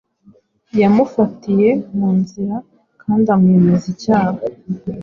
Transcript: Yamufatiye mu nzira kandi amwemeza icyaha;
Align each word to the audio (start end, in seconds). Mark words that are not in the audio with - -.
Yamufatiye 0.79 1.69
mu 1.97 2.09
nzira 2.19 2.55
kandi 3.01 3.25
amwemeza 3.35 3.85
icyaha; 3.93 4.39